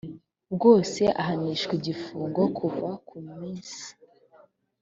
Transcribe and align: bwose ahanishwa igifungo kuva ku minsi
bwose 0.53 1.03
ahanishwa 1.21 1.73
igifungo 1.79 2.41
kuva 2.57 2.87
ku 3.07 3.15
minsi 3.27 3.81